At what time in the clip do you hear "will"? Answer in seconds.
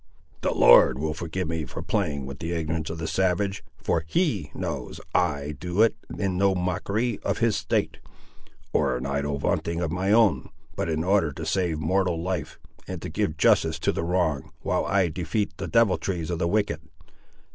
0.97-1.13